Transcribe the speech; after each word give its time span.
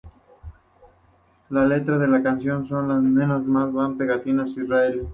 La 1.51 1.63
letra 1.63 1.99
de 1.99 2.07
la 2.07 2.23
canción 2.23 2.67
son 2.67 2.87
lemas 3.19 3.41
que 3.41 3.51
se 3.51 3.75
ven 3.77 3.85
en 3.85 3.97
pegatinas 3.99 4.49
israelíes. 4.49 5.05